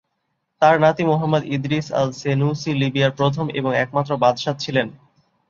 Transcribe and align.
তার 0.61 0.75
নাতি 0.79 1.03
Muhammad 1.05 1.43
Idris 1.47 1.87
al-Senussi 1.93 2.71
লিবিয়ার 2.73 3.17
প্রথম 3.19 3.45
এবং 3.59 3.71
একমাত্র 3.75 4.11
বাদশাহ 4.17 4.53
ছিলেন। 4.63 4.87